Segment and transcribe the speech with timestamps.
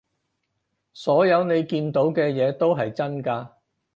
[0.93, 3.49] 所有你見到嘅嘢都係真㗎